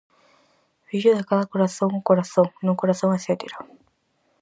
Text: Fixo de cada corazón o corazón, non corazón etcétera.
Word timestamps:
Fixo 0.87 1.11
de 1.17 1.27
cada 1.29 1.49
corazón 1.53 1.91
o 1.99 2.05
corazón, 2.09 2.47
non 2.65 2.79
corazón 2.81 3.11
etcétera. 3.13 3.57